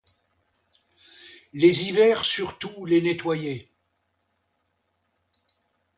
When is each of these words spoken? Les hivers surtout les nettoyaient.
Les 1.53 1.83
hivers 1.87 2.25
surtout 2.25 2.85
les 2.85 3.01
nettoyaient. 3.01 3.69